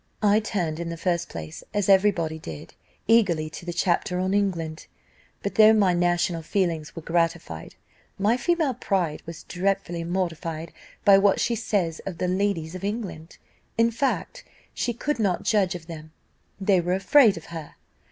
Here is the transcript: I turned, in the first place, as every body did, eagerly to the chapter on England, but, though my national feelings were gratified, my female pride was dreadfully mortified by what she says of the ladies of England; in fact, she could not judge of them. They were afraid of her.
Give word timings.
I 0.23 0.39
turned, 0.39 0.79
in 0.79 0.89
the 0.89 0.97
first 0.97 1.29
place, 1.29 1.63
as 1.75 1.87
every 1.87 2.09
body 2.09 2.39
did, 2.39 2.73
eagerly 3.07 3.51
to 3.51 3.67
the 3.67 3.71
chapter 3.71 4.17
on 4.17 4.33
England, 4.33 4.87
but, 5.43 5.53
though 5.53 5.73
my 5.73 5.93
national 5.93 6.41
feelings 6.41 6.95
were 6.95 7.03
gratified, 7.03 7.75
my 8.17 8.35
female 8.35 8.73
pride 8.73 9.21
was 9.27 9.43
dreadfully 9.43 10.03
mortified 10.03 10.73
by 11.05 11.19
what 11.19 11.39
she 11.39 11.53
says 11.55 11.99
of 12.07 12.17
the 12.17 12.27
ladies 12.27 12.73
of 12.73 12.83
England; 12.83 13.37
in 13.77 13.91
fact, 13.91 14.43
she 14.73 14.91
could 14.91 15.19
not 15.19 15.43
judge 15.43 15.75
of 15.75 15.85
them. 15.85 16.11
They 16.59 16.81
were 16.81 16.95
afraid 16.95 17.37
of 17.37 17.45
her. 17.53 17.75